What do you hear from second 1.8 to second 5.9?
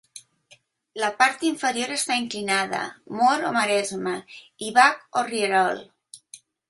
està inclinada, Moor o maresme, i Bach o rierol.